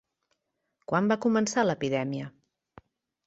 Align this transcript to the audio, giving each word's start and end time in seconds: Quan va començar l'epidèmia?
Quan 0.91 1.09
va 1.11 1.17
començar 1.27 1.65
l'epidèmia? 1.67 2.31